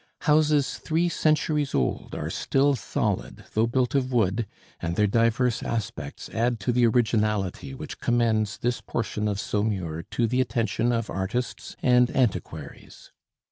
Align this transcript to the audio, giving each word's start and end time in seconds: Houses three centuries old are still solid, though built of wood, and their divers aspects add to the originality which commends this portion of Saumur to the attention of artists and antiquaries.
Houses 0.21 0.79
three 0.79 1.09
centuries 1.09 1.75
old 1.75 2.15
are 2.15 2.31
still 2.31 2.75
solid, 2.75 3.43
though 3.53 3.67
built 3.67 3.93
of 3.93 4.11
wood, 4.11 4.47
and 4.79 4.95
their 4.95 5.05
divers 5.05 5.61
aspects 5.61 6.27
add 6.29 6.59
to 6.61 6.71
the 6.71 6.87
originality 6.87 7.75
which 7.75 7.99
commends 7.99 8.57
this 8.57 8.81
portion 8.81 9.27
of 9.27 9.39
Saumur 9.39 10.01
to 10.09 10.25
the 10.25 10.41
attention 10.41 10.91
of 10.91 11.11
artists 11.11 11.75
and 11.83 12.09
antiquaries. 12.15 13.11